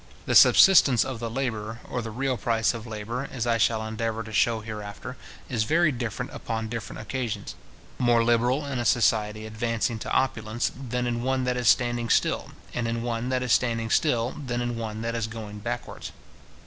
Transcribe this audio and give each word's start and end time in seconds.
The 0.25 0.33
subsistence 0.33 1.05
of 1.05 1.19
the 1.19 1.29
labourer, 1.29 1.79
or 1.87 2.01
the 2.01 2.09
real 2.09 2.35
price 2.35 2.73
of 2.73 2.87
labour, 2.87 3.29
as 3.31 3.45
I 3.45 3.59
shall 3.59 3.85
endeavour 3.85 4.23
to 4.23 4.33
shew 4.33 4.61
hereafter, 4.61 5.15
is 5.47 5.63
very 5.63 5.91
different 5.91 6.33
upon 6.33 6.69
different 6.69 6.99
occasions; 6.99 7.53
more 7.99 8.23
liberal 8.23 8.65
in 8.65 8.79
a 8.79 8.83
society 8.85 9.45
advancing 9.45 9.99
to 9.99 10.09
opulence, 10.11 10.71
than 10.75 11.05
in 11.05 11.21
one 11.21 11.43
that 11.43 11.55
is 11.55 11.67
standing 11.67 12.09
still, 12.09 12.49
and 12.73 12.87
in 12.87 13.03
one 13.03 13.29
that 13.29 13.43
is 13.43 13.51
standing 13.53 13.91
still, 13.91 14.31
than 14.31 14.59
in 14.59 14.75
one 14.75 15.03
that 15.03 15.13
is 15.13 15.27
going 15.27 15.59
backwards. 15.59 16.11